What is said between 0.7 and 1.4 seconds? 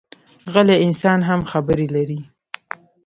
انسان